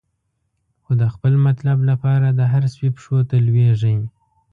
خو 0.83 0.91
د 1.01 1.03
خپل 1.13 1.33
مطلب 1.47 1.77
لپاره، 1.89 2.27
د 2.31 2.41
هر 2.51 2.63
سپی 2.73 2.89
پښو 2.95 3.17
ته 3.29 3.35
لویږی 3.47 3.95